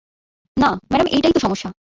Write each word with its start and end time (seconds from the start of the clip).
না, 0.57 0.69
ম্যাডাম, 0.91 1.07
এটাই 1.11 1.33
তো 1.33 1.39
সমস্যা। 1.39 1.69